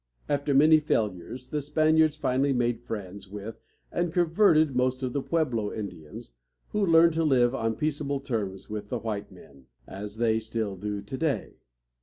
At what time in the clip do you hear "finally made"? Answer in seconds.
2.15-2.81